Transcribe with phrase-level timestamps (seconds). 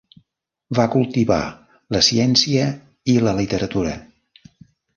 [0.79, 1.41] Va cultivar
[1.97, 2.65] la ciència
[3.15, 3.95] i la literatura.